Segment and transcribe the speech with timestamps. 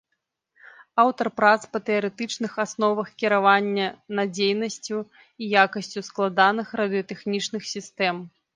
[1.01, 3.87] Аўтар прац па тэарэтычных асновах кіравання
[4.21, 4.97] надзейнасцю
[5.41, 8.15] і якасцю складаных радыётэхнічных сістэм.